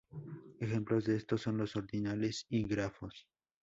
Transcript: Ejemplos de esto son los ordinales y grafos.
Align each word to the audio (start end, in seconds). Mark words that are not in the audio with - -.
Ejemplos 0.59 1.05
de 1.05 1.15
esto 1.15 1.37
son 1.37 1.57
los 1.57 1.75
ordinales 1.75 2.47
y 2.49 2.63
grafos. 2.65 3.27